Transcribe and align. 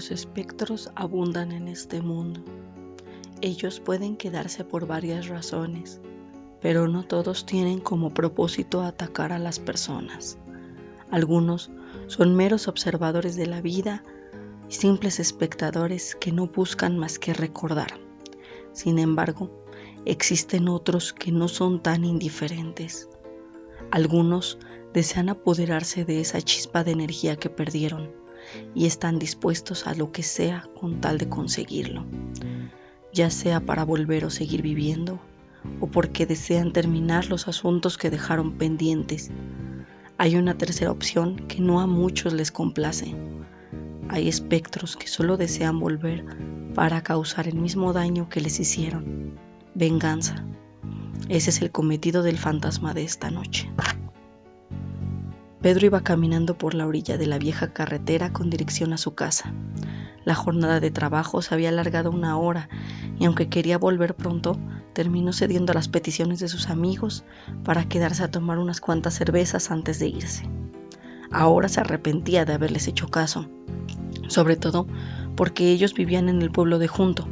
Los 0.00 0.10
espectros 0.10 0.90
abundan 0.94 1.52
en 1.52 1.68
este 1.68 2.00
mundo. 2.00 2.42
Ellos 3.42 3.80
pueden 3.80 4.16
quedarse 4.16 4.64
por 4.64 4.86
varias 4.86 5.28
razones, 5.28 6.00
pero 6.62 6.88
no 6.88 7.02
todos 7.02 7.44
tienen 7.44 7.80
como 7.80 8.14
propósito 8.14 8.80
atacar 8.80 9.30
a 9.30 9.38
las 9.38 9.58
personas. 9.58 10.38
Algunos 11.10 11.70
son 12.06 12.34
meros 12.34 12.66
observadores 12.66 13.36
de 13.36 13.44
la 13.44 13.60
vida 13.60 14.02
y 14.70 14.72
simples 14.72 15.20
espectadores 15.20 16.14
que 16.14 16.32
no 16.32 16.46
buscan 16.46 16.96
más 16.96 17.18
que 17.18 17.34
recordar. 17.34 18.00
Sin 18.72 18.98
embargo, 18.98 19.50
existen 20.06 20.70
otros 20.70 21.12
que 21.12 21.30
no 21.30 21.46
son 21.46 21.82
tan 21.82 22.06
indiferentes. 22.06 23.10
Algunos 23.90 24.56
desean 24.94 25.28
apoderarse 25.28 26.06
de 26.06 26.22
esa 26.22 26.40
chispa 26.40 26.84
de 26.84 26.92
energía 26.92 27.36
que 27.36 27.50
perdieron 27.50 28.18
y 28.74 28.86
están 28.86 29.18
dispuestos 29.18 29.86
a 29.86 29.94
lo 29.94 30.12
que 30.12 30.22
sea 30.22 30.68
con 30.78 31.00
tal 31.00 31.18
de 31.18 31.28
conseguirlo, 31.28 32.04
ya 33.12 33.30
sea 33.30 33.60
para 33.60 33.84
volver 33.84 34.24
o 34.24 34.30
seguir 34.30 34.62
viviendo 34.62 35.20
o 35.80 35.86
porque 35.86 36.26
desean 36.26 36.72
terminar 36.72 37.28
los 37.28 37.48
asuntos 37.48 37.98
que 37.98 38.10
dejaron 38.10 38.52
pendientes. 38.52 39.30
Hay 40.18 40.36
una 40.36 40.56
tercera 40.56 40.90
opción 40.90 41.36
que 41.48 41.60
no 41.60 41.80
a 41.80 41.86
muchos 41.86 42.32
les 42.32 42.50
complace. 42.50 43.14
Hay 44.08 44.28
espectros 44.28 44.96
que 44.96 45.06
solo 45.06 45.36
desean 45.36 45.78
volver 45.78 46.24
para 46.74 47.02
causar 47.02 47.48
el 47.48 47.56
mismo 47.56 47.92
daño 47.92 48.28
que 48.28 48.40
les 48.40 48.60
hicieron. 48.60 49.38
Venganza. 49.74 50.44
Ese 51.28 51.50
es 51.50 51.62
el 51.62 51.70
cometido 51.70 52.22
del 52.22 52.38
fantasma 52.38 52.92
de 52.92 53.04
esta 53.04 53.30
noche. 53.30 53.70
Pedro 55.62 55.84
iba 55.84 56.00
caminando 56.00 56.56
por 56.56 56.72
la 56.72 56.86
orilla 56.86 57.18
de 57.18 57.26
la 57.26 57.38
vieja 57.38 57.74
carretera 57.74 58.32
con 58.32 58.48
dirección 58.48 58.94
a 58.94 58.98
su 58.98 59.14
casa. 59.14 59.52
La 60.24 60.34
jornada 60.34 60.80
de 60.80 60.90
trabajo 60.90 61.42
se 61.42 61.54
había 61.54 61.68
alargado 61.68 62.10
una 62.10 62.38
hora 62.38 62.70
y 63.18 63.26
aunque 63.26 63.50
quería 63.50 63.76
volver 63.76 64.14
pronto, 64.14 64.58
terminó 64.94 65.34
cediendo 65.34 65.72
a 65.72 65.74
las 65.74 65.88
peticiones 65.88 66.40
de 66.40 66.48
sus 66.48 66.70
amigos 66.70 67.24
para 67.62 67.86
quedarse 67.86 68.22
a 68.22 68.30
tomar 68.30 68.58
unas 68.58 68.80
cuantas 68.80 69.14
cervezas 69.14 69.70
antes 69.70 69.98
de 69.98 70.08
irse. 70.08 70.48
Ahora 71.30 71.68
se 71.68 71.80
arrepentía 71.80 72.46
de 72.46 72.54
haberles 72.54 72.88
hecho 72.88 73.08
caso, 73.08 73.46
sobre 74.28 74.56
todo 74.56 74.86
porque 75.36 75.70
ellos 75.70 75.92
vivían 75.92 76.30
en 76.30 76.40
el 76.40 76.50
pueblo 76.50 76.78
de 76.78 76.88
junto. 76.88 77.28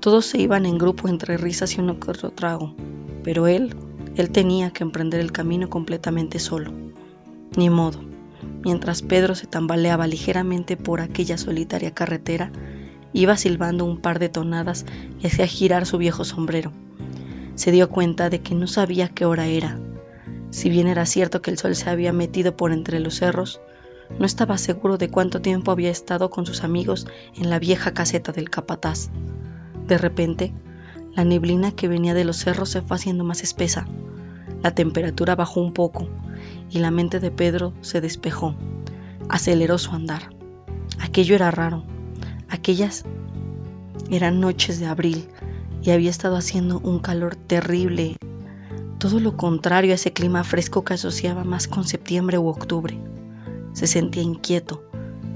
Todos 0.00 0.24
se 0.24 0.40
iban 0.40 0.64
en 0.64 0.78
grupo 0.78 1.08
entre 1.08 1.36
risas 1.36 1.76
y 1.76 1.80
uno 1.80 2.00
que 2.00 2.10
otro 2.10 2.30
trago, 2.30 2.74
pero 3.22 3.46
él, 3.46 3.76
él 4.16 4.30
tenía 4.30 4.70
que 4.70 4.82
emprender 4.82 5.20
el 5.20 5.30
camino 5.30 5.68
completamente 5.68 6.38
solo. 6.38 6.89
Ni 7.56 7.70
modo. 7.70 8.00
Mientras 8.64 9.02
Pedro 9.02 9.34
se 9.34 9.46
tambaleaba 9.46 10.06
ligeramente 10.06 10.76
por 10.76 11.00
aquella 11.00 11.36
solitaria 11.36 11.92
carretera, 11.92 12.52
iba 13.12 13.36
silbando 13.36 13.84
un 13.84 13.98
par 13.98 14.18
de 14.18 14.28
tonadas 14.28 14.86
y 15.20 15.26
hacía 15.26 15.46
girar 15.46 15.86
su 15.86 15.98
viejo 15.98 16.24
sombrero. 16.24 16.72
Se 17.54 17.72
dio 17.72 17.88
cuenta 17.90 18.30
de 18.30 18.40
que 18.40 18.54
no 18.54 18.66
sabía 18.66 19.08
qué 19.08 19.24
hora 19.24 19.46
era. 19.46 19.78
Si 20.50 20.70
bien 20.70 20.88
era 20.88 21.06
cierto 21.06 21.42
que 21.42 21.50
el 21.50 21.58
sol 21.58 21.74
se 21.74 21.90
había 21.90 22.12
metido 22.12 22.56
por 22.56 22.72
entre 22.72 23.00
los 23.00 23.16
cerros, 23.16 23.60
no 24.18 24.26
estaba 24.26 24.58
seguro 24.58 24.98
de 24.98 25.08
cuánto 25.08 25.40
tiempo 25.40 25.70
había 25.70 25.90
estado 25.90 26.30
con 26.30 26.46
sus 26.46 26.64
amigos 26.64 27.06
en 27.36 27.50
la 27.50 27.58
vieja 27.58 27.92
caseta 27.92 28.32
del 28.32 28.50
capataz. 28.50 29.10
De 29.86 29.98
repente, 29.98 30.52
la 31.14 31.24
neblina 31.24 31.72
que 31.72 31.88
venía 31.88 32.14
de 32.14 32.24
los 32.24 32.38
cerros 32.38 32.70
se 32.70 32.82
fue 32.82 32.96
haciendo 32.96 33.24
más 33.24 33.42
espesa. 33.42 33.86
La 34.62 34.74
temperatura 34.74 35.34
bajó 35.34 35.60
un 35.60 35.72
poco 35.72 36.08
y 36.70 36.78
la 36.78 36.90
mente 36.90 37.20
de 37.20 37.30
Pedro 37.30 37.72
se 37.80 38.00
despejó. 38.00 38.54
Aceleró 39.28 39.78
su 39.78 39.92
andar. 39.92 40.30
Aquello 40.98 41.34
era 41.34 41.50
raro. 41.50 41.84
Aquellas 42.48 43.04
eran 44.10 44.40
noches 44.40 44.80
de 44.80 44.86
abril 44.86 45.28
y 45.82 45.90
había 45.90 46.10
estado 46.10 46.36
haciendo 46.36 46.78
un 46.80 46.98
calor 46.98 47.36
terrible. 47.36 48.16
Todo 48.98 49.18
lo 49.18 49.36
contrario 49.36 49.92
a 49.92 49.94
ese 49.94 50.12
clima 50.12 50.44
fresco 50.44 50.84
que 50.84 50.94
asociaba 50.94 51.44
más 51.44 51.68
con 51.68 51.84
septiembre 51.84 52.38
u 52.38 52.48
octubre. 52.48 52.98
Se 53.72 53.86
sentía 53.86 54.22
inquieto. 54.22 54.84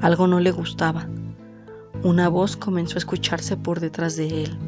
Algo 0.01 0.27
no 0.27 0.41
le 0.41 0.51
gustaba. 0.51 1.09
Una 2.03 2.29
voz 2.29 2.57
comenzó 2.57 2.97
a 2.97 2.99
escucharse 2.99 3.57
por 3.57 3.81
detrás 3.81 4.17
de 4.17 4.45
él. 4.45 4.59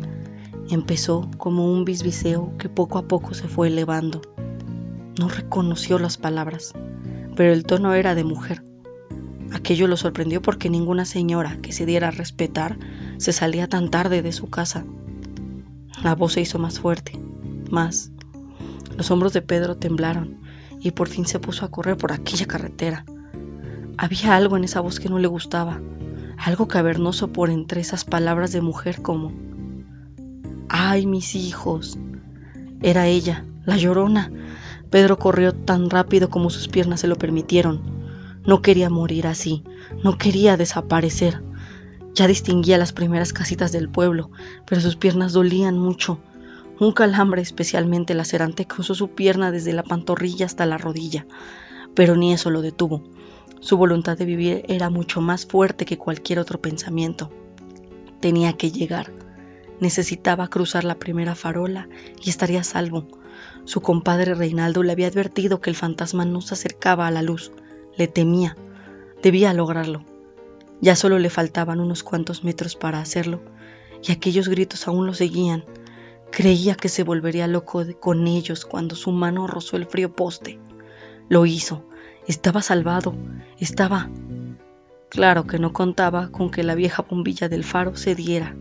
Empezó 0.71 1.29
como 1.37 1.71
un 1.71 1.85
bisbiseo 1.85 2.57
que 2.59 2.71
poco 2.71 2.99
a 2.99 3.07
poco 3.07 3.35
se 3.35 3.49
fue 3.49 3.69
elevando. 3.69 4.23
No 5.19 5.29
reconoció 5.29 5.99
las 5.99 6.19
palabras, 6.19 6.75
pero 7.37 7.53
el 7.53 7.65
tono 7.65 7.95
era 7.95 8.15
de 8.15 8.25
mujer. 8.25 8.63
Aquello 9.53 9.87
lo 9.87 9.97
sorprendió 9.97 10.43
porque 10.43 10.69
ninguna 10.69 11.05
señora 11.05 11.59
que 11.63 11.73
se 11.73 11.87
diera 11.87 12.09
a 12.09 12.11
respetar 12.11 12.79
se 13.17 13.33
salía 13.33 13.69
tan 13.69 13.91
tarde 13.91 14.23
de 14.23 14.33
su 14.33 14.51
casa. 14.51 14.85
La 16.03 16.15
voz 16.15 16.35
se 16.35 16.43
hizo 16.43 16.59
más 16.59 16.81
fuerte, 16.81 17.19
más. 17.71 18.11
Los 18.97 19.11
hombros 19.11 19.33
de 19.33 19.43
Pedro 19.43 19.77
temblaron 19.77 20.39
y 20.81 20.91
por 20.91 21.09
fin 21.09 21.27
se 21.27 21.41
puso 21.41 21.65
a 21.65 21.71
correr 21.71 21.97
por 21.97 22.13
aquella 22.13 22.47
carretera. 22.47 23.05
Había 23.97 24.37
algo 24.37 24.57
en 24.57 24.65
esa 24.65 24.81
voz 24.81 25.01
que 25.01 25.09
no 25.09 25.19
le 25.19 25.29
gustaba, 25.29 25.81
algo 26.37 26.69
cavernoso 26.69 27.33
por 27.33 27.49
entre 27.49 27.81
esas 27.81 28.05
palabras 28.05 28.53
de 28.53 28.61
mujer 28.61 29.01
como, 29.01 29.33
¡ay, 30.69 31.07
mis 31.07 31.35
hijos! 31.35 31.99
Era 32.83 33.07
ella, 33.07 33.45
la 33.65 33.79
llorona, 33.79 34.31
Pedro 34.91 35.19
corrió 35.19 35.53
tan 35.53 35.91
rápido 35.91 36.31
como 36.31 36.51
sus 36.51 36.69
piernas 36.69 37.01
se 37.01 37.09
lo 37.09 37.17
permitieron. 37.17 37.81
No 38.45 38.63
quería 38.63 38.89
morir 38.91 39.27
así, 39.27 39.65
no 40.05 40.19
quería 40.19 40.57
desaparecer. 40.57 41.43
Ya 42.15 42.27
distinguía 42.27 42.79
las 42.79 42.93
primeras 42.93 43.33
casitas 43.33 43.73
del 43.73 43.89
pueblo, 43.89 44.31
pero 44.67 44.81
sus 44.81 44.97
piernas 44.97 45.33
dolían 45.33 45.79
mucho. 45.79 46.21
Un 46.79 46.93
calambre 46.93 47.43
especialmente 47.43 48.15
lacerante 48.15 48.67
cruzó 48.67 48.95
su 48.95 49.09
pierna 49.09 49.51
desde 49.51 49.73
la 49.73 49.83
pantorrilla 49.83 50.47
hasta 50.47 50.67
la 50.67 50.79
rodilla, 50.79 51.27
pero 51.95 52.17
ni 52.17 52.33
eso 52.33 52.51
lo 52.51 52.63
detuvo. 52.63 53.03
Su 53.61 53.77
voluntad 53.77 54.17
de 54.17 54.27
vivir 54.27 54.65
era 54.69 54.91
mucho 54.91 55.21
más 55.21 55.47
fuerte 55.47 55.85
que 55.85 55.99
cualquier 55.99 56.39
otro 56.39 56.61
pensamiento. 56.61 57.33
Tenía 58.21 58.53
que 58.53 58.71
llegar. 58.71 59.13
Necesitaba 59.81 60.49
cruzar 60.49 60.85
la 60.85 60.99
primera 60.99 61.35
farola 61.35 61.89
y 62.23 62.31
estaría 62.31 62.63
salvo. 62.65 63.07
Su 63.65 63.81
compadre 63.83 64.35
Reinaldo 64.35 64.83
le 64.83 64.93
había 64.93 65.09
advertido 65.09 65.61
que 65.61 65.71
el 65.71 65.77
fantasma 65.77 66.25
no 66.25 66.41
se 66.41 66.55
acercaba 66.55 67.07
a 67.07 67.11
la 67.11 67.23
luz, 67.23 67.53
le 67.97 68.09
temía, 68.09 68.57
debía 69.23 69.53
lograrlo. 69.53 70.05
Ya 70.81 70.97
solo 70.97 71.19
le 71.19 71.31
faltaban 71.31 71.81
unos 71.81 72.03
cuantos 72.03 72.45
metros 72.45 72.77
para 72.77 73.01
hacerlo, 73.01 73.43
y 74.03 74.13
aquellos 74.13 74.49
gritos 74.49 74.87
aún 74.89 75.07
lo 75.07 75.15
seguían. 75.15 75.65
Creía 76.31 76.75
que 76.75 76.89
se 76.89 77.03
volvería 77.03 77.47
loco 77.47 77.83
con 78.01 78.27
ellos 78.27 78.65
cuando 78.65 78.95
su 78.95 79.11
mano 79.11 79.47
rozó 79.47 79.77
el 79.77 79.87
frío 79.87 80.15
poste. 80.15 80.59
Lo 81.29 81.47
hizo, 81.47 81.85
estaba 82.27 82.63
salvado, 82.63 83.15
estaba... 83.59 84.11
Claro 85.09 85.47
que 85.47 85.59
no 85.59 85.73
contaba 85.73 86.31
con 86.31 86.51
que 86.51 86.65
la 86.65 86.75
vieja 86.75 87.03
bombilla 87.03 87.49
del 87.49 87.65
faro 87.65 87.97
se 87.97 88.15
diera. 88.15 88.57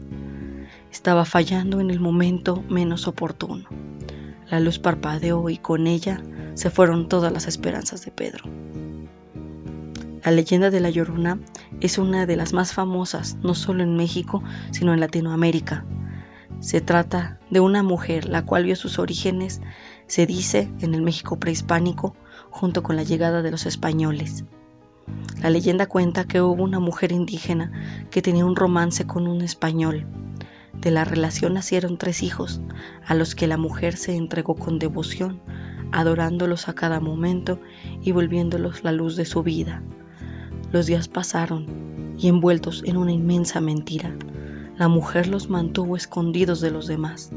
Estaba 0.95 1.25
fallando 1.25 1.81
en 1.81 1.89
el 1.89 1.99
momento 1.99 2.63
menos 2.69 3.05
oportuno. 3.05 3.65
La 4.49 4.61
luz 4.61 4.79
parpadeó 4.79 5.49
y 5.49 5.57
con 5.57 5.87
ella 5.87 6.23
se 6.53 6.69
fueron 6.69 7.09
todas 7.09 7.33
las 7.33 7.47
esperanzas 7.47 8.05
de 8.05 8.11
Pedro. 8.11 8.45
La 10.23 10.31
leyenda 10.31 10.69
de 10.69 10.79
la 10.79 10.89
Llorona 10.89 11.37
es 11.81 11.97
una 11.97 12.25
de 12.25 12.37
las 12.37 12.53
más 12.53 12.71
famosas, 12.71 13.35
no 13.43 13.55
solo 13.55 13.83
en 13.83 13.97
México, 13.97 14.41
sino 14.71 14.93
en 14.93 15.01
Latinoamérica. 15.01 15.83
Se 16.61 16.79
trata 16.79 17.41
de 17.49 17.59
una 17.59 17.83
mujer 17.83 18.29
la 18.29 18.45
cual 18.45 18.63
vio 18.63 18.77
sus 18.77 18.97
orígenes, 18.97 19.59
se 20.07 20.25
dice, 20.25 20.71
en 20.79 20.95
el 20.95 21.01
México 21.01 21.37
prehispánico, 21.37 22.15
junto 22.49 22.83
con 22.83 22.95
la 22.95 23.03
llegada 23.03 23.41
de 23.41 23.51
los 23.51 23.65
españoles. 23.65 24.45
La 25.41 25.49
leyenda 25.49 25.87
cuenta 25.87 26.23
que 26.23 26.39
hubo 26.39 26.63
una 26.63 26.79
mujer 26.79 27.11
indígena 27.11 27.73
que 28.11 28.21
tenía 28.21 28.45
un 28.45 28.55
romance 28.55 29.05
con 29.05 29.27
un 29.27 29.41
español, 29.41 30.07
de 30.81 30.91
la 30.91 31.05
relación 31.05 31.53
nacieron 31.53 31.97
tres 31.97 32.23
hijos, 32.23 32.61
a 33.05 33.15
los 33.15 33.35
que 33.35 33.47
la 33.47 33.57
mujer 33.57 33.97
se 33.97 34.15
entregó 34.15 34.55
con 34.55 34.79
devoción, 34.79 35.41
adorándolos 35.91 36.67
a 36.67 36.73
cada 36.73 36.99
momento 36.99 37.59
y 38.01 38.11
volviéndolos 38.11 38.83
la 38.83 38.91
luz 38.91 39.15
de 39.15 39.25
su 39.25 39.43
vida. 39.43 39.81
Los 40.71 40.85
días 40.85 41.07
pasaron 41.07 42.15
y 42.17 42.27
envueltos 42.27 42.83
en 42.85 42.97
una 42.97 43.11
inmensa 43.11 43.61
mentira, 43.61 44.15
la 44.77 44.87
mujer 44.89 45.27
los 45.27 45.49
mantuvo 45.49 45.95
escondidos 45.95 46.59
de 46.59 46.71
los 46.71 46.87
demás, 46.87 47.31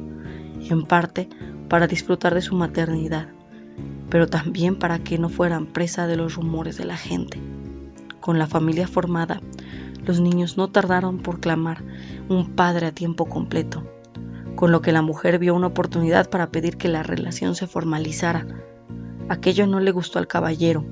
en 0.68 0.82
parte 0.84 1.28
para 1.68 1.86
disfrutar 1.86 2.34
de 2.34 2.42
su 2.42 2.56
maternidad, 2.56 3.28
pero 4.10 4.26
también 4.26 4.76
para 4.76 4.98
que 4.98 5.18
no 5.18 5.28
fueran 5.28 5.66
presa 5.66 6.06
de 6.06 6.16
los 6.16 6.34
rumores 6.34 6.76
de 6.78 6.84
la 6.84 6.96
gente. 6.96 7.38
Con 8.20 8.38
la 8.38 8.46
familia 8.46 8.88
formada, 8.88 9.40
los 10.04 10.20
niños 10.20 10.56
no 10.56 10.68
tardaron 10.68 11.18
por 11.18 11.40
clamar 11.40 11.84
un 12.28 12.54
padre 12.54 12.86
a 12.86 12.92
tiempo 12.92 13.26
completo, 13.26 13.82
con 14.54 14.70
lo 14.70 14.82
que 14.82 14.92
la 14.92 15.02
mujer 15.02 15.38
vio 15.38 15.54
una 15.54 15.68
oportunidad 15.68 16.28
para 16.28 16.50
pedir 16.50 16.76
que 16.76 16.88
la 16.88 17.02
relación 17.02 17.54
se 17.54 17.66
formalizara. 17.66 18.46
Aquello 19.28 19.66
no 19.66 19.80
le 19.80 19.92
gustó 19.92 20.18
al 20.18 20.26
caballero 20.26 20.84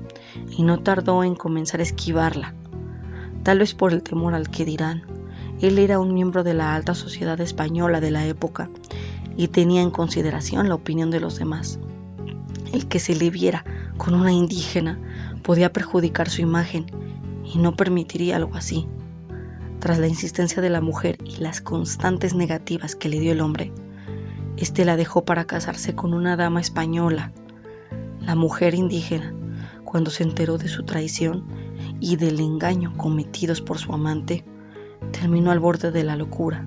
y 0.49 0.63
no 0.63 0.79
tardó 0.79 1.23
en 1.23 1.35
comenzar 1.35 1.79
a 1.79 1.83
esquivarla. 1.83 2.53
tal 3.43 3.59
vez 3.59 3.73
por 3.73 3.93
el 3.93 4.03
temor 4.03 4.33
al 4.33 4.49
que 4.49 4.65
dirán. 4.65 5.03
Él 5.61 5.79
era 5.79 5.99
un 5.99 6.13
miembro 6.13 6.43
de 6.43 6.53
la 6.53 6.75
alta 6.75 6.93
sociedad 6.93 7.39
española 7.39 8.01
de 8.01 8.11
la 8.11 8.25
época 8.25 8.69
y 9.37 9.47
tenía 9.47 9.81
en 9.81 9.91
consideración 9.91 10.67
la 10.67 10.75
opinión 10.75 11.11
de 11.11 11.19
los 11.19 11.39
demás. 11.39 11.79
El 12.73 12.87
que 12.87 12.99
se 12.99 13.15
le 13.15 13.29
viera 13.29 13.63
con 13.97 14.13
una 14.13 14.31
indígena 14.33 14.99
podía 15.43 15.71
perjudicar 15.71 16.29
su 16.29 16.41
imagen 16.41 16.87
y 17.45 17.57
no 17.57 17.75
permitiría 17.75 18.35
algo 18.35 18.55
así. 18.55 18.87
Tras 19.79 19.99
la 19.99 20.07
insistencia 20.07 20.61
de 20.61 20.69
la 20.69 20.81
mujer 20.81 21.19
y 21.23 21.37
las 21.37 21.61
constantes 21.61 22.33
negativas 22.33 22.95
que 22.95 23.09
le 23.09 23.19
dio 23.19 23.31
el 23.31 23.41
hombre, 23.41 23.71
este 24.57 24.85
la 24.85 24.97
dejó 24.97 25.23
para 25.23 25.45
casarse 25.45 25.93
con 25.93 26.15
una 26.15 26.35
dama 26.35 26.59
española. 26.59 27.31
La 28.19 28.35
mujer 28.35 28.73
indígena, 28.73 29.35
cuando 29.83 30.09
se 30.09 30.23
enteró 30.23 30.57
de 30.57 30.67
su 30.67 30.83
traición 30.83 31.45
y 31.99 32.15
del 32.15 32.39
engaño 32.39 32.97
cometidos 32.97 33.61
por 33.61 33.77
su 33.77 33.93
amante, 33.93 34.43
terminó 35.11 35.51
al 35.51 35.59
borde 35.59 35.91
de 35.91 36.03
la 36.03 36.15
locura. 36.15 36.65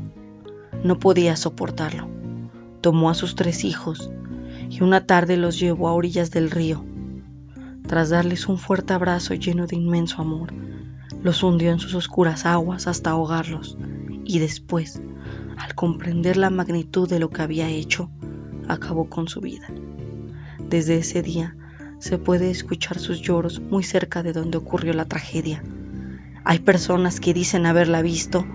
No 0.84 0.98
podía 0.98 1.34
soportarlo. 1.34 2.08
Tomó 2.80 3.10
a 3.10 3.14
sus 3.14 3.34
tres 3.34 3.64
hijos 3.64 4.10
y 4.70 4.82
una 4.82 5.04
tarde 5.04 5.36
los 5.36 5.58
llevó 5.58 5.88
a 5.88 5.92
orillas 5.92 6.30
del 6.30 6.50
río. 6.50 6.84
Tras 7.86 8.10
darles 8.10 8.46
un 8.46 8.56
fuerte 8.56 8.92
abrazo 8.92 9.34
lleno 9.34 9.66
de 9.66 9.74
inmenso 9.74 10.22
amor, 10.22 10.54
los 11.22 11.42
hundió 11.42 11.70
en 11.70 11.78
sus 11.78 11.94
oscuras 11.94 12.46
aguas 12.46 12.86
hasta 12.86 13.10
ahogarlos 13.10 13.76
y 14.24 14.38
después, 14.38 15.02
al 15.56 15.74
comprender 15.74 16.36
la 16.36 16.50
magnitud 16.50 17.08
de 17.08 17.18
lo 17.18 17.30
que 17.30 17.42
había 17.42 17.68
hecho, 17.68 18.10
acabó 18.68 19.08
con 19.08 19.28
su 19.28 19.40
vida. 19.40 19.66
Desde 20.68 20.98
ese 20.98 21.22
día 21.22 21.56
se 21.98 22.16
puede 22.16 22.50
escuchar 22.50 22.98
sus 22.98 23.20
lloros 23.20 23.60
muy 23.60 23.82
cerca 23.82 24.22
de 24.22 24.32
donde 24.32 24.58
ocurrió 24.58 24.92
la 24.94 25.04
tragedia. 25.04 25.62
Hay 26.44 26.60
personas 26.60 27.20
que 27.20 27.34
dicen 27.34 27.66
haberla 27.66 28.02
visto 28.02 28.46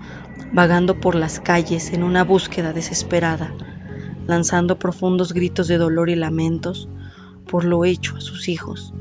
vagando 0.52 0.98
por 0.98 1.14
las 1.14 1.40
calles 1.40 1.92
en 1.92 2.02
una 2.02 2.24
búsqueda 2.24 2.72
desesperada, 2.72 3.54
lanzando 4.26 4.78
profundos 4.78 5.32
gritos 5.32 5.68
de 5.68 5.78
dolor 5.78 6.10
y 6.10 6.16
lamentos 6.16 6.88
por 7.46 7.64
lo 7.64 7.84
hecho 7.84 8.16
a 8.16 8.20
sus 8.20 8.48
hijos. 8.48 8.92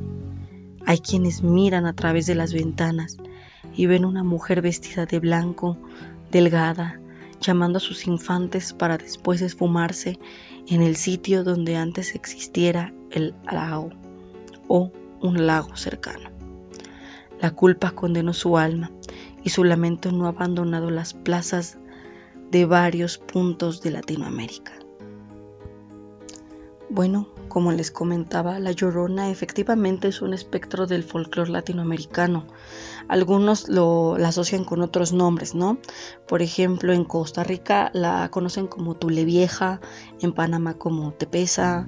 Hay 0.86 1.00
quienes 1.00 1.42
miran 1.42 1.88
a 1.88 1.94
través 1.94 2.28
de 2.28 2.36
las 2.36 2.54
ventanas 2.54 3.18
y 3.76 3.86
ven 3.86 4.06
una 4.06 4.24
mujer 4.24 4.62
vestida 4.62 5.06
de 5.06 5.20
blanco, 5.20 5.78
delgada, 6.32 7.00
llamando 7.42 7.78
a 7.78 7.82
sus 7.82 8.08
infantes 8.08 8.74
para 8.74 8.98
después 8.98 9.42
esfumarse 9.42 10.20
en 10.68 10.82
el 10.82 10.96
sitio 10.96 11.44
donde 11.44 11.76
antes 11.76 12.16
existiera 12.16 12.94
el 13.12 13.36
lago 13.52 13.90
o 14.68 14.92
un 15.22 15.46
lago 15.46 15.76
cercano. 15.76 16.30
La 17.42 17.52
culpa 17.52 17.92
condenó 17.92 18.34
su 18.34 18.58
alma 18.58 18.92
y 19.44 19.50
su 19.50 19.64
lamento 19.64 20.12
no 20.12 20.26
ha 20.26 20.30
abandonado 20.30 20.90
las 20.90 21.14
plazas 21.14 21.78
de 22.52 22.66
varios 22.66 23.18
puntos 23.18 23.82
de 23.82 23.92
Latinoamérica. 23.92 24.72
Bueno, 26.90 27.28
como 27.56 27.72
les 27.72 27.90
comentaba, 27.90 28.60
la 28.60 28.74
llorona 28.74 29.30
efectivamente 29.30 30.10
es 30.10 30.22
un 30.22 30.34
espectro 30.34 30.88
del 30.88 31.06
folclore 31.06 31.52
latinoamericano. 31.52 32.46
Algunos 33.08 33.70
lo, 33.70 34.18
la 34.18 34.28
asocian 34.28 34.66
con 34.66 34.82
otros 34.82 35.14
nombres, 35.14 35.56
¿no? 35.56 35.78
Por 36.28 36.42
ejemplo, 36.42 36.92
en 36.92 37.06
Costa 37.06 37.46
Rica 37.46 37.92
la 37.94 38.30
conocen 38.30 38.68
como 38.68 38.98
Tule 38.98 39.24
Vieja, 39.24 39.80
en 40.20 40.34
Panamá 40.34 40.74
como 40.74 41.14
Tepesa, 41.14 41.88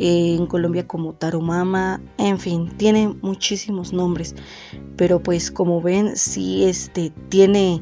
en 0.00 0.44
Colombia 0.46 0.88
como 0.88 1.14
Tarumama, 1.14 2.00
en 2.18 2.40
fin, 2.40 2.76
tiene 2.76 3.16
muchísimos 3.22 3.92
nombres. 3.92 4.34
Pero 4.96 5.22
pues 5.22 5.52
como 5.52 5.80
ven, 5.80 6.16
sí 6.16 6.64
este, 6.64 7.12
tiene 7.28 7.80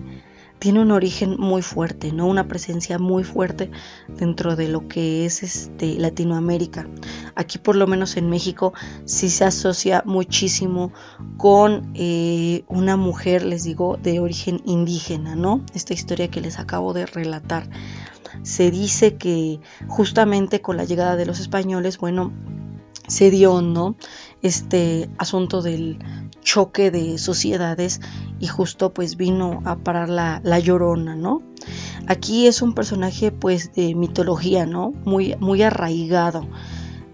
tiene 0.65 0.81
un 0.81 0.93
origen 0.93 1.37
muy 1.39 1.61
fuerte, 1.61 2.11
¿no? 2.11 2.27
Una 2.27 2.49
presencia 2.49 2.99
muy 2.99 3.23
fuerte 3.23 3.71
dentro 4.09 4.57
de 4.57 4.69
lo 4.69 4.89
que 4.89 5.27
es 5.27 5.43
este 5.43 5.99
Latinoamérica. 5.99 6.89
Aquí 7.35 7.59
por 7.59 7.77
lo 7.77 7.87
menos 7.87 8.17
en 8.17 8.31
México 8.31 8.73
sí 9.05 9.29
se 9.29 9.45
asocia 9.45 10.03
muchísimo 10.07 10.91
con 11.37 11.93
eh, 11.93 12.65
una 12.67 12.97
mujer, 12.97 13.45
les 13.45 13.65
digo, 13.65 13.99
de 14.03 14.21
origen 14.21 14.63
indígena, 14.65 15.37
¿no? 15.37 15.63
Esta 15.75 15.93
historia 15.93 16.31
que 16.31 16.41
les 16.41 16.59
acabo 16.59 16.95
de 16.95 17.05
relatar. 17.05 17.69
Se 18.43 18.71
dice 18.71 19.17
que 19.17 19.61
justamente 19.87 20.63
con 20.63 20.79
la 20.79 20.85
llegada 20.85 21.17
de 21.17 21.27
los 21.27 21.41
españoles, 21.41 21.99
bueno, 21.99 22.33
se 23.07 23.31
dio, 23.31 23.61
¿no? 23.61 23.97
Este 24.45 25.11
asunto 25.19 25.63
del 25.63 25.99
choque 26.43 26.91
de 26.91 27.19
sociedades 27.19 28.01
y 28.39 28.47
justo 28.47 28.93
pues 28.93 29.17
vino 29.17 29.63
a 29.65 29.77
parar 29.77 30.09
la, 30.09 30.41
la, 30.45 30.59
llorona, 30.61 31.17
¿no? 31.17 31.43
Aquí 32.07 32.47
es 32.47 32.63
un 32.63 32.75
personaje 32.75 33.33
pues 33.33 33.73
de 33.73 33.95
mitología, 33.95 34.67
¿no? 34.67 34.93
Muy, 35.05 35.35
muy 35.41 35.63
arraigado. 35.63 36.47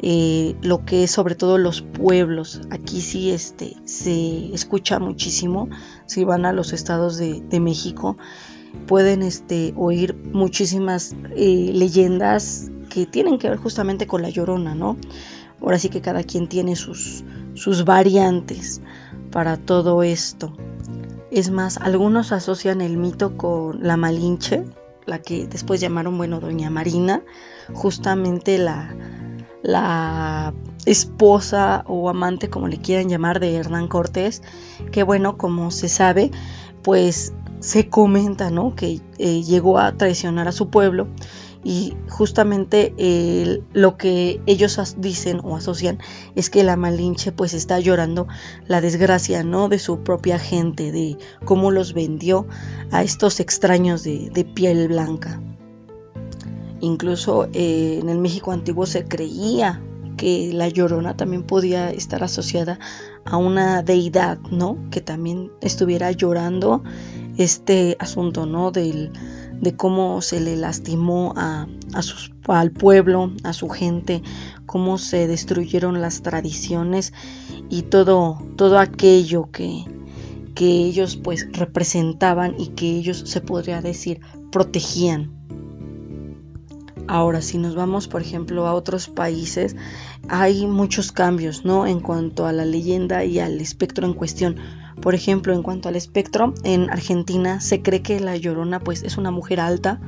Eh, 0.03 0.57
lo 0.63 0.85
que 0.87 1.05
es 1.05 1.11
sobre 1.11 1.35
todo 1.35 1.59
los 1.59 1.83
pueblos. 1.83 2.63
Aquí 2.71 3.01
sí 3.01 3.31
este, 3.31 3.77
se 3.85 4.53
escucha 4.55 4.99
muchísimo. 4.99 5.69
Si 6.07 6.25
van 6.25 6.47
a 6.47 6.53
los 6.53 6.73
estados 6.73 7.17
de, 7.19 7.41
de 7.41 7.61
México, 7.61 8.17
pueden 8.87 9.23
este, 9.23 9.75
oír 9.77 10.17
muchísimas 10.33 11.15
eh, 11.37 11.71
leyendas 11.75 12.71
que 12.89 13.07
tienen 13.07 13.39
que 13.39 13.49
ver 13.49 13.59
justamente 13.59 14.07
con 14.07 14.23
la 14.23 14.31
llorona, 14.31 14.75
¿no? 14.75 14.97
Ahora 15.61 15.79
sí 15.79 15.89
que 15.89 16.01
cada 16.01 16.23
quien 16.23 16.49
tiene 16.49 16.77
sus, 16.77 17.25
sus 17.55 17.85
variantes 17.85 18.81
para 19.31 19.57
todo 19.57 20.03
esto. 20.03 20.53
Es 21.31 21.51
más, 21.51 21.79
algunos 21.79 22.33
asocian 22.33 22.81
el 22.81 22.97
mito 22.97 23.37
con 23.37 23.83
la 23.83 23.97
Malinche, 23.97 24.65
la 25.07 25.21
que 25.21 25.47
después 25.47 25.81
llamaron, 25.81 26.17
bueno, 26.17 26.41
Doña 26.41 26.71
Marina, 26.71 27.23
justamente 27.73 28.59
la, 28.59 28.95
la 29.63 30.53
esposa 30.87 31.85
o 31.87 32.09
amante, 32.09 32.51
como 32.51 32.69
le 32.69 32.79
quieran 32.79 33.09
llamar, 33.09 33.41
de 33.41 33.55
Hernán 33.55 33.89
Cortés, 33.89 34.43
que 34.91 35.03
bueno, 35.03 35.37
como 35.37 35.71
se 35.71 35.89
sabe, 35.89 36.31
pues 36.83 37.33
se 37.61 37.89
comenta, 37.89 38.51
¿no? 38.51 38.75
Que 38.75 39.01
eh, 39.19 39.43
llegó 39.43 39.79
a 39.79 39.93
traicionar 39.93 40.49
a 40.49 40.53
su 40.53 40.69
pueblo 40.71 41.07
y 41.63 41.95
justamente 42.09 42.95
lo 43.73 43.97
que 43.97 44.41
ellos 44.47 44.79
dicen 44.99 45.41
o 45.43 45.57
asocian 45.57 45.99
es 46.35 46.49
que 46.49 46.65
la 46.65 46.77
Malinche 46.77 47.33
pues 47.33 47.53
está 47.53 47.79
llorando 47.81 48.29
la 48.67 48.81
desgracia 48.81 49.43
no 49.45 49.69
de 49.69 49.79
su 49.79 50.01
propia 50.01 50.39
gente 50.39 50.91
de 50.91 51.19
cómo 51.45 51.71
los 51.71 51.93
vendió 51.93 52.47
a 52.91 53.03
estos 53.03 53.41
extraños 53.41 54.03
de, 54.05 54.51
piel 54.55 54.89
blanca. 54.89 55.41
Incluso 56.81 57.47
eh, 57.53 57.99
en 58.01 58.09
el 58.09 58.19
México 58.19 58.53
antiguo 58.53 58.87
se 58.87 59.05
creía 59.05 59.83
que 60.17 60.51
la 60.53 60.69
llorona 60.69 61.17
también 61.17 61.43
podía 61.43 61.91
estar 61.91 62.23
asociada 62.23 62.79
a 63.25 63.37
una 63.37 63.83
deidad 63.83 64.39
no 64.51 64.79
que 64.91 65.01
también 65.01 65.51
estuviera 65.61 66.11
llorando 66.11 66.83
este 67.37 67.97
asunto 67.99 68.45
no 68.47 68.71
del 68.71 69.13
de 69.61 69.77
cómo 69.77 70.23
se 70.23 70.41
le 70.41 70.57
lastimó 70.57 71.35
a, 71.37 71.67
sus, 72.01 72.33
al 72.47 72.71
pueblo, 72.71 73.33
a 73.45 73.53
su 73.53 73.69
gente, 73.69 74.23
cómo 74.67 74.99
se 74.99 75.27
destruyeron 75.27 76.01
las 76.01 76.23
tradiciones 76.23 77.13
y 77.69 77.83
todo, 77.83 78.39
todo 78.57 78.79
aquello 78.79 79.51
que, 79.51 79.85
que 80.55 80.67
ellos 80.67 81.17
pues 81.17 81.47
representaban 81.53 82.55
y 82.59 82.69
que 82.69 82.97
ellos 82.97 83.23
se 83.27 83.41
podría 83.41 83.83
decir 83.83 84.21
protegían. 84.51 85.41
Ahora, 87.07 87.43
si 87.43 87.59
nos 87.59 87.75
vamos, 87.75 88.07
por 88.07 88.23
ejemplo, 88.23 88.69
a 88.69 88.75
otros 88.75 89.09
países, 89.09 89.75
hay 90.29 90.67
muchos 90.67 91.11
cambios, 91.11 91.65
¿no? 91.65 91.87
En 91.87 91.99
cuanto 91.99 92.47
a 92.47 92.53
la 92.53 92.65
leyenda 92.65 93.25
y 93.25 93.41
al 93.41 93.61
espectro 93.61 94.07
en 94.07 94.15
cuestión. 94.15 94.57
Por 95.01 95.15
ejemplo, 95.15 95.55
en 95.55 95.63
cuanto 95.63 95.89
al 95.89 95.97
espectro, 95.97 96.53
en 96.63 96.91
Argentina 96.91 97.61
se 97.61 97.83
cree 97.83 98.03
que 98.03 98.21
la 98.21 98.37
llorona 98.37 98.81
pues 98.81 99.03
es 99.03 99.17
una 99.17 99.31
mujer 99.31 99.61
alta, 99.61 100.01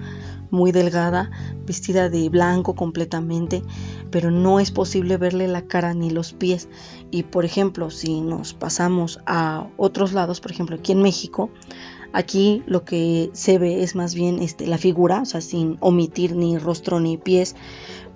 muy 0.51 0.71
delgada, 0.71 1.31
vestida 1.67 2.11
de 2.11 2.29
blanco 2.29 2.75
completamente, 2.75 3.63
pero 4.11 4.31
no 4.31 4.61
es 4.61 4.71
posible 4.71 5.17
verle 5.17 5.49
la 5.49 5.67
cara 5.67 5.95
ni 5.95 6.11
los 6.11 6.35
pies. 6.35 6.69
Y 7.11 7.23
por 7.23 7.47
ejemplo, 7.47 7.91
si 7.91 8.21
nos 8.21 8.53
pasamos 8.53 9.21
a 9.25 9.67
otros 9.79 10.13
lados, 10.13 10.41
por 10.41 10.51
ejemplo 10.51 10.77
aquí 10.77 10.93
en 10.93 11.01
México, 11.01 11.49
aquí 12.13 12.63
lo 12.67 12.85
que 12.85 13.31
se 13.33 13.59
ve 13.59 13.83
es 13.83 13.95
más 13.95 14.15
bien 14.15 14.43
este, 14.43 14.67
la 14.67 14.77
figura, 14.77 15.23
o 15.23 15.25
sea, 15.25 15.41
sin 15.41 15.79
omitir 15.81 16.37
ni 16.37 16.59
rostro 16.59 17.01
ni 17.01 17.17
pies, 17.17 17.57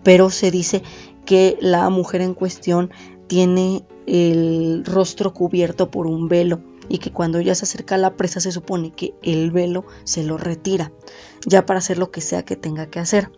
pero 0.03 0.29
se 0.29 0.51
dice 0.51 0.83
que 1.25 1.57
la 1.61 1.89
mujer 1.89 2.21
en 2.21 2.35
cuestión 2.35 2.91
tiene 3.27 3.85
el 4.07 4.85
rostro 4.85 5.33
cubierto 5.33 5.91
por 5.91 6.07
un 6.07 6.29
velo 6.29 6.61
y 6.89 6.99
que 6.99 7.13
cuando 7.13 7.39
ella 7.39 7.55
se 7.55 7.65
acerca 7.65 7.97
a 7.97 7.99
la 7.99 8.15
presa 8.17 8.41
se 8.41 8.53
supone 8.53 8.93
que 8.93 9.15
el 9.23 9.51
velo 9.51 9.85
se 10.05 10.23
lo 10.23 10.39
retira, 10.39 10.93
ya 11.45 11.67
para 11.67 11.79
hacer 11.79 11.99
lo 11.99 12.11
que 12.11 12.21
sea 12.21 12.45
que 12.45 12.57
tenga 12.57 12.87
que 12.87 13.01
hacer. 13.01 13.31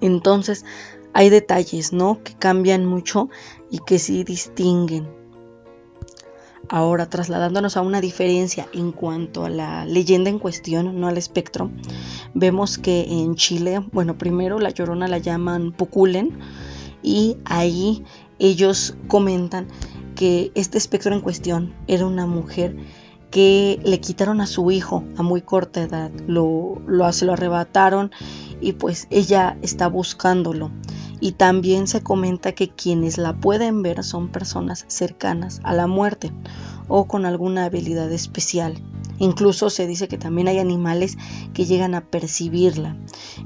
Entonces, 0.00 0.64
hay 1.12 1.30
detalles, 1.30 1.92
¿no? 1.92 2.22
Que 2.22 2.34
cambian 2.34 2.86
mucho 2.86 3.28
y 3.70 3.78
que 3.78 3.98
sí 3.98 4.24
distinguen. 4.24 5.08
Ahora, 6.68 7.10
trasladándonos 7.10 7.76
a 7.76 7.82
una 7.82 8.00
diferencia 8.00 8.66
en 8.72 8.92
cuanto 8.92 9.44
a 9.44 9.50
la 9.50 9.84
leyenda 9.84 10.30
en 10.30 10.38
cuestión, 10.38 11.00
no 11.00 11.08
al 11.08 11.18
espectro, 11.18 11.70
vemos 12.34 12.78
que 12.78 13.02
en 13.02 13.34
Chile, 13.34 13.84
bueno, 13.92 14.16
primero 14.16 14.58
la 14.58 14.70
llorona 14.70 15.08
la 15.08 15.18
llaman 15.18 15.72
Puculen 15.72 16.38
y 17.02 17.36
ahí 17.44 18.04
ellos 18.42 18.96
comentan 19.06 19.68
que 20.16 20.50
este 20.56 20.76
espectro 20.76 21.14
en 21.14 21.20
cuestión 21.20 21.74
era 21.86 22.06
una 22.06 22.26
mujer 22.26 22.76
que 23.30 23.80
le 23.84 24.00
quitaron 24.00 24.40
a 24.40 24.46
su 24.46 24.70
hijo 24.72 25.04
a 25.16 25.22
muy 25.22 25.40
corta 25.40 25.80
edad, 25.80 26.10
lo, 26.26 26.82
lo, 26.86 27.10
se 27.12 27.24
lo 27.24 27.32
arrebataron 27.32 28.10
y 28.60 28.72
pues 28.72 29.06
ella 29.10 29.56
está 29.62 29.86
buscándolo. 29.86 30.70
Y 31.20 31.32
también 31.32 31.86
se 31.86 32.02
comenta 32.02 32.50
que 32.50 32.68
quienes 32.68 33.16
la 33.16 33.32
pueden 33.32 33.82
ver 33.82 34.02
son 34.02 34.28
personas 34.28 34.84
cercanas 34.88 35.60
a 35.62 35.72
la 35.72 35.86
muerte 35.86 36.32
o 36.88 37.06
con 37.06 37.24
alguna 37.24 37.66
habilidad 37.66 38.10
especial. 38.10 38.82
Incluso 39.22 39.70
se 39.70 39.86
dice 39.86 40.08
que 40.08 40.18
también 40.18 40.48
hay 40.48 40.58
animales 40.58 41.16
que 41.54 41.64
llegan 41.64 41.94
a 41.94 42.00
percibirla. 42.00 42.96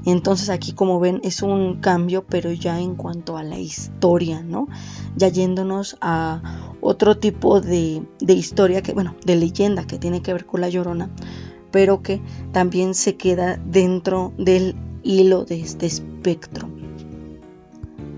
Entonces 0.07 0.49
aquí 0.49 0.71
como 0.73 0.99
ven 0.99 1.21
es 1.23 1.43
un 1.43 1.75
cambio 1.81 2.25
pero 2.25 2.51
ya 2.51 2.81
en 2.81 2.95
cuanto 2.95 3.37
a 3.37 3.43
la 3.43 3.59
historia, 3.59 4.41
¿no? 4.41 4.67
Ya 5.15 5.27
yéndonos 5.27 5.95
a 6.01 6.73
otro 6.81 7.19
tipo 7.19 7.61
de, 7.61 8.01
historia 8.27 8.81
que, 8.81 8.93
bueno, 8.93 9.15
de 9.23 9.35
leyenda 9.35 9.85
que 9.85 9.99
tiene 9.99 10.23
que 10.23 10.33
ver 10.33 10.47
con 10.47 10.61
la 10.61 10.69
llorona, 10.69 11.11
pero 11.69 12.01
que 12.01 12.21
también 12.51 12.95
se 12.95 13.15
queda 13.15 13.57
dentro 13.57 14.33
del 14.39 14.75
hilo 15.03 15.45
de 15.45 15.61
este 15.61 15.85
espectro. 15.85 16.71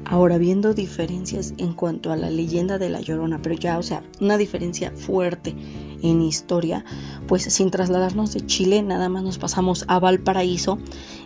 Ahora, 0.05 0.37
viendo 0.37 0.73
diferencias 0.73 1.53
en 1.57 1.73
cuanto 1.73 2.13
a 2.13 2.15
la 2.15 2.29
leyenda 2.29 2.77
de 2.77 2.89
la 2.89 2.99
Llorona, 2.99 3.41
pero 3.43 3.53
ya, 3.53 3.77
o 3.77 3.83
sea, 3.83 4.01
una 4.19 4.37
diferencia 4.37 4.91
fuerte 4.91 5.53
en 6.01 6.21
historia, 6.21 6.85
pues 7.27 7.43
sin 7.43 7.71
trasladarnos 7.71 8.33
de 8.33 8.45
Chile, 8.45 8.81
nada 8.81 9.09
más 9.09 9.23
nos 9.23 9.37
pasamos 9.37 9.85
a 9.87 9.99
Valparaíso 9.99 10.79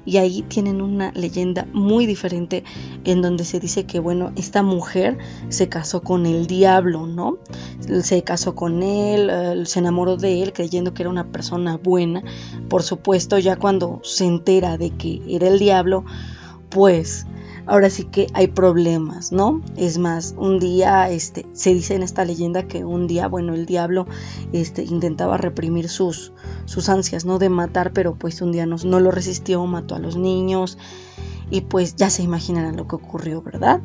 y 0.05 0.17
ahí 0.17 0.41
tienen 0.43 0.81
una 0.81 1.11
leyenda 1.11 1.67
muy 1.73 2.05
diferente 2.05 2.63
en 3.03 3.21
donde 3.21 3.45
se 3.45 3.59
dice 3.59 3.85
que, 3.85 3.99
bueno, 3.99 4.31
esta 4.35 4.63
mujer 4.63 5.17
se 5.49 5.69
casó 5.69 6.01
con 6.01 6.25
el 6.25 6.47
diablo, 6.47 7.07
¿no? 7.07 7.37
Se 8.01 8.23
casó 8.23 8.55
con 8.55 8.83
él, 8.83 9.29
eh, 9.31 9.65
se 9.65 9.79
enamoró 9.79 10.17
de 10.17 10.43
él 10.43 10.53
creyendo 10.53 10.93
que 10.93 11.03
era 11.03 11.09
una 11.09 11.31
persona 11.31 11.77
buena. 11.77 12.23
Por 12.69 12.83
supuesto, 12.83 13.39
ya 13.39 13.55
cuando 13.55 14.01
se 14.03 14.25
entera 14.25 14.77
de 14.77 14.91
que 14.91 15.21
era 15.27 15.47
el 15.47 15.59
diablo, 15.59 16.03
pues 16.69 17.25
ahora 17.65 17.89
sí 17.89 18.05
que 18.05 18.27
hay 18.33 18.47
problemas, 18.47 19.31
¿no? 19.31 19.61
Es 19.75 19.97
más, 19.97 20.35
un 20.37 20.59
día, 20.59 21.09
este, 21.09 21.45
se 21.53 21.73
dice 21.73 21.95
en 21.95 22.03
esta 22.03 22.25
leyenda 22.25 22.63
que 22.67 22.85
un 22.85 23.07
día, 23.07 23.27
bueno, 23.27 23.53
el 23.53 23.65
diablo, 23.65 24.07
este, 24.51 24.83
intentaba 24.83 25.37
reprimir 25.37 25.89
sus, 25.89 26.33
sus 26.65 26.89
ansias, 26.89 27.25
¿no? 27.25 27.39
De 27.39 27.49
matar, 27.49 27.91
pero 27.93 28.15
pues 28.15 28.41
un 28.41 28.51
día 28.51 28.65
no, 28.65 28.77
no 28.83 28.99
lo 28.99 29.11
resistió, 29.11 29.65
mató 29.65 29.95
a 29.95 29.99
los 29.99 30.17
niños 30.17 30.77
y 31.49 31.61
pues 31.61 31.95
ya 31.95 32.09
se 32.09 32.23
imaginarán 32.23 32.75
lo 32.75 32.87
que 32.87 32.95
ocurrió, 32.95 33.41
¿verdad? 33.41 33.81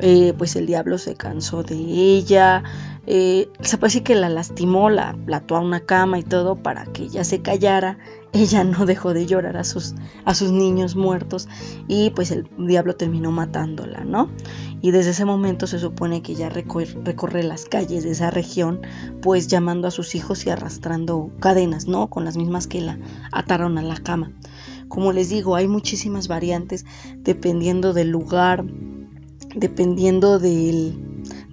Eh, 0.00 0.34
pues 0.36 0.56
el 0.56 0.66
diablo 0.66 0.98
se 0.98 1.14
cansó 1.14 1.62
de 1.62 1.76
ella, 1.76 2.62
eh, 3.06 3.48
se 3.60 3.76
puede 3.76 3.90
decir 3.90 4.02
que 4.02 4.14
la 4.14 4.28
lastimó, 4.28 4.88
la, 4.88 5.16
la 5.26 5.38
ató 5.38 5.56
a 5.56 5.60
una 5.60 5.80
cama 5.80 6.18
y 6.18 6.22
todo 6.22 6.56
para 6.56 6.86
que 6.86 7.04
ella 7.04 7.24
se 7.24 7.42
callara 7.42 7.98
ella 8.32 8.64
no 8.64 8.86
dejó 8.86 9.14
de 9.14 9.26
llorar 9.26 9.56
a 9.56 9.64
sus, 9.64 9.94
a 10.24 10.34
sus 10.34 10.52
niños 10.52 10.96
muertos 10.96 11.48
y 11.88 12.10
pues 12.10 12.30
el 12.30 12.48
diablo 12.58 12.96
terminó 12.96 13.30
matándola, 13.30 14.04
¿no? 14.04 14.30
Y 14.82 14.92
desde 14.92 15.10
ese 15.10 15.24
momento 15.24 15.66
se 15.66 15.78
supone 15.78 16.22
que 16.22 16.32
ella 16.32 16.48
recorre, 16.48 17.42
las 17.42 17.66
calles 17.66 18.04
de 18.04 18.10
esa 18.10 18.30
región 18.30 18.80
pues 19.20 19.48
llamando 19.48 19.88
a 19.88 19.90
sus 19.90 20.14
hijos 20.14 20.46
y 20.46 20.50
arrastrando 20.50 21.30
cadenas, 21.40 21.86
¿no? 21.86 22.08
Con 22.08 22.24
las 22.24 22.36
mismas 22.36 22.66
que 22.66 22.80
la 22.80 22.98
ataron 23.32 23.78
a 23.78 23.82
la 23.82 23.96
cama. 23.96 24.32
Como 24.88 25.12
les 25.12 25.28
digo, 25.28 25.54
hay 25.54 25.68
muchísimas 25.68 26.26
variantes 26.28 26.84
dependiendo 27.18 27.92
del 27.92 28.10
lugar, 28.10 28.64
dependiendo 29.54 30.38
del, 30.38 30.98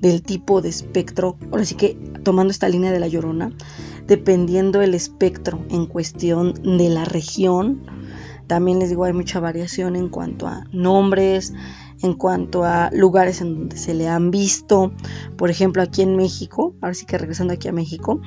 del 0.02 0.22
tipo 0.22 0.62
de 0.62 0.70
espectro. 0.70 1.38
Ahora 1.52 1.66
sí 1.66 1.76
que 1.76 1.96
tomando 2.24 2.52
esta 2.52 2.70
línea 2.70 2.92
de 2.92 3.00
la 3.00 3.08
llorona, 3.08 3.52
dependiendo 4.08 4.82
el 4.82 4.94
espectro 4.94 5.60
en 5.70 5.86
cuestión 5.86 6.54
de 6.78 6.90
la 6.90 7.06
región. 7.06 7.86
También 8.48 8.80
les 8.80 8.90
digo, 8.90 9.04
hay 9.04 9.14
mucha 9.14 9.42
variación 9.42 9.98
en 9.98 10.08
cuanto 10.08 10.48
a 10.48 10.64
nombres, 10.72 11.54
en 12.02 12.14
cuanto 12.14 12.64
a 12.64 12.90
lugares 12.94 13.42
en 13.42 13.56
donde 13.56 13.78
se 13.78 13.94
le 13.94 14.08
han 14.08 14.32
visto. 14.32 14.94
Por 15.36 15.50
ejemplo, 15.50 15.82
aquí 15.82 16.02
en 16.02 16.16
México, 16.16 16.74
ahora 16.82 16.94
sí 16.94 17.06
que 17.06 17.18
regresando 17.18 17.54
aquí 17.54 17.68
a 17.68 17.74
México, 17.74 18.22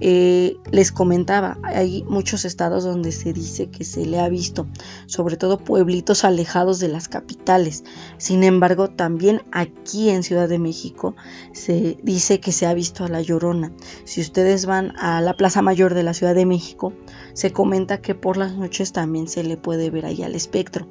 eh, 0.00 0.56
les 0.70 0.92
comentaba, 0.92 1.58
hay 1.62 2.04
muchos 2.04 2.44
estados 2.44 2.84
donde 2.84 3.10
se 3.12 3.32
dice 3.32 3.68
que 3.68 3.84
se 3.84 4.06
le 4.06 4.20
ha 4.20 4.28
visto, 4.28 4.66
sobre 5.06 5.36
todo 5.36 5.58
pueblitos 5.58 6.24
alejados 6.24 6.78
de 6.78 6.88
las 6.88 7.08
capitales. 7.08 7.84
Sin 8.16 8.44
embargo, 8.44 8.88
también 8.88 9.42
aquí 9.50 10.10
en 10.10 10.22
Ciudad 10.22 10.48
de 10.48 10.58
México 10.58 11.16
se 11.52 11.98
dice 12.02 12.40
que 12.40 12.52
se 12.52 12.66
ha 12.66 12.74
visto 12.74 13.04
a 13.04 13.08
la 13.08 13.22
llorona. 13.22 13.72
Si 14.04 14.20
ustedes 14.20 14.66
van 14.66 14.96
a 14.98 15.20
la 15.20 15.34
Plaza 15.34 15.62
Mayor 15.62 15.94
de 15.94 16.04
la 16.04 16.14
Ciudad 16.14 16.34
de 16.34 16.46
México, 16.46 16.92
se 17.32 17.52
comenta 17.52 18.00
que 18.00 18.14
por 18.14 18.36
las 18.36 18.54
noches 18.54 18.92
también 18.92 19.28
se 19.28 19.42
le 19.42 19.56
puede 19.56 19.90
ver 19.90 20.06
ahí 20.06 20.22
al 20.22 20.34
espectro, 20.34 20.86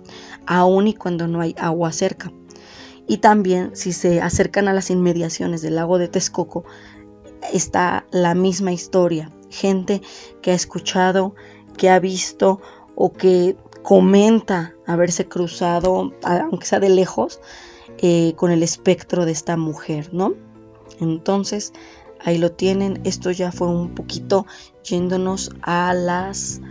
aun 0.46 0.88
y 0.88 0.94
cuando 0.94 1.28
no 1.28 1.42
hay 1.42 1.56
agua 1.58 1.92
cerca. 1.92 2.32
Y 3.10 3.18
también 3.18 3.72
si 3.74 3.94
se 3.94 4.22
acercan 4.22 4.68
a 4.68 4.74
las 4.74 4.90
inmediaciones 4.90 5.62
del 5.62 5.76
lago 5.76 5.98
de 5.98 6.10
Texcoco, 6.10 6.66
está 7.54 8.06
la 8.12 8.36
misma 8.36 8.72
historia. 8.72 9.32
Gente 9.50 10.02
que 10.42 10.52
ha 10.52 10.56
escuchado, 10.56 11.36
que 11.78 11.90
ha 11.90 12.00
visto 12.00 12.62
o 12.96 13.14
que 13.14 13.56
comenta 13.84 14.74
haberse 14.86 15.28
cruzado, 15.28 16.14
aunque 16.24 16.66
sea 16.66 16.80
de 16.80 16.90
lejos, 16.90 17.40
eh, 18.00 18.34
con 18.36 18.52
el 18.52 18.64
espectro 18.64 19.26
de 19.26 19.32
esta 19.32 19.56
mujer, 19.56 20.10
¿no? 20.14 20.34
Entonces, 21.00 21.74
ahí 22.20 22.38
lo 22.38 22.52
tienen. 22.52 23.02
Esto 23.06 23.32
ya 23.32 23.52
fue 23.52 23.68
un 23.68 23.96
poquito 23.96 24.46
yéndonos 24.84 25.52
a 25.62 25.94
las 25.94 26.62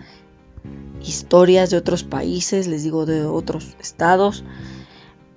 historias 1.03 1.71
de 1.71 1.77
otros 1.77 2.05
países, 2.05 2.67
les 2.67 2.83
digo 2.83 3.07
de 3.07 3.25
otros 3.25 3.77
estados, 3.81 4.45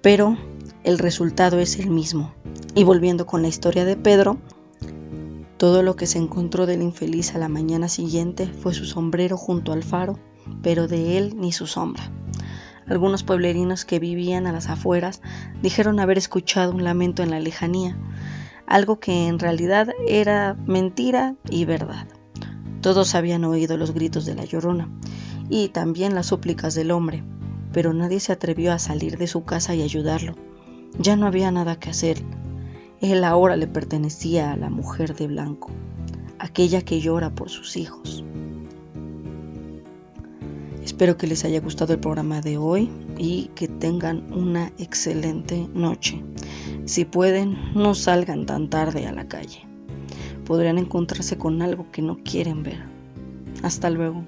pero 0.01 0.37
el 0.83 0.97
resultado 0.97 1.59
es 1.59 1.79
el 1.79 1.89
mismo. 1.89 2.33
Y 2.75 2.83
volviendo 2.83 3.25
con 3.25 3.41
la 3.41 3.47
historia 3.47 3.85
de 3.85 3.95
Pedro, 3.95 4.37
todo 5.59 5.83
lo 5.83 5.97
que 5.97 6.07
se 6.07 6.17
encontró 6.19 6.65
del 6.65 6.81
infeliz 6.81 7.35
a 7.35 7.37
la 7.37 7.49
mañana 7.49 7.89
siguiente 7.89 8.47
fue 8.47 8.73
su 8.73 8.85
sombrero 8.85 9.35
junto 9.35 9.73
al 9.73 9.83
faro, 9.83 10.17
pero 10.63 10.87
de 10.87 11.17
él 11.17 11.35
ni 11.37 11.51
su 11.51 11.67
sombra. 11.67 12.13
Algunos 12.87 13.23
pueblerinos 13.23 13.83
que 13.83 13.99
vivían 13.99 14.47
a 14.47 14.53
las 14.53 14.69
afueras 14.69 15.21
dijeron 15.61 15.99
haber 15.99 16.17
escuchado 16.17 16.71
un 16.71 16.85
lamento 16.85 17.23
en 17.23 17.31
la 17.31 17.41
lejanía, 17.41 17.97
algo 18.67 19.01
que 19.01 19.27
en 19.27 19.37
realidad 19.37 19.89
era 20.07 20.53
mentira 20.65 21.35
y 21.49 21.65
verdad. 21.65 22.07
Todos 22.79 23.13
habían 23.13 23.43
oído 23.43 23.75
los 23.75 23.93
gritos 23.93 24.25
de 24.25 24.35
la 24.35 24.45
llorona 24.45 24.89
y 25.49 25.67
también 25.67 26.15
las 26.15 26.27
súplicas 26.27 26.73
del 26.73 26.91
hombre, 26.91 27.21
pero 27.73 27.93
nadie 27.93 28.21
se 28.21 28.31
atrevió 28.31 28.71
a 28.71 28.79
salir 28.79 29.17
de 29.17 29.27
su 29.27 29.43
casa 29.43 29.75
y 29.75 29.81
ayudarlo. 29.81 30.35
Ya 30.97 31.17
no 31.17 31.27
había 31.27 31.51
nada 31.51 31.77
que 31.77 31.89
hacer, 31.89 32.23
él 33.01 33.23
ahora 33.23 33.55
le 33.55 33.67
pertenecía 33.67 34.51
a 34.51 34.57
la 34.57 34.69
mujer 34.69 35.15
de 35.15 35.27
blanco, 35.27 35.71
aquella 36.37 36.81
que 36.81 36.99
llora 36.99 37.33
por 37.33 37.49
sus 37.49 37.77
hijos. 37.77 38.23
Espero 40.83 41.17
que 41.17 41.27
les 41.27 41.45
haya 41.45 41.61
gustado 41.61 41.93
el 41.93 41.99
programa 41.99 42.41
de 42.41 42.57
hoy 42.57 42.89
y 43.17 43.51
que 43.55 43.67
tengan 43.67 44.33
una 44.33 44.73
excelente 44.77 45.67
noche. 45.73 46.21
Si 46.85 47.05
pueden, 47.05 47.57
no 47.73 47.95
salgan 47.95 48.45
tan 48.45 48.69
tarde 48.69 49.07
a 49.07 49.11
la 49.11 49.27
calle. 49.27 49.65
Podrían 50.45 50.77
encontrarse 50.77 51.37
con 51.37 51.61
algo 51.61 51.91
que 51.91 52.01
no 52.01 52.17
quieren 52.23 52.63
ver. 52.63 52.83
Hasta 53.61 53.89
luego. 53.89 54.23